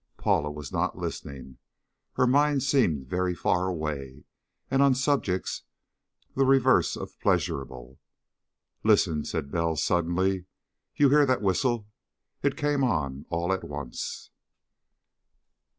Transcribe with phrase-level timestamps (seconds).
[0.17, 1.59] Paula was not listening.
[2.13, 4.23] Her mind seemed very far away,
[4.71, 5.61] and on subjects
[6.35, 7.99] the reverse of pleasurable.
[8.83, 10.45] "Listen!" said Bell suddenly.
[10.95, 11.87] "You hear that whistle?
[12.41, 14.31] It came on all at once!"